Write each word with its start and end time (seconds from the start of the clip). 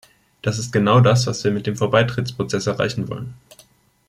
Das 0.41 0.57
ist 0.57 0.71
genau 0.73 0.99
das, 0.99 1.27
was 1.27 1.43
wir 1.43 1.51
mit 1.51 1.67
dem 1.67 1.75
Vorbeitrittsprozess 1.77 2.65
erreichen 2.65 3.07
wollen. 3.07 3.35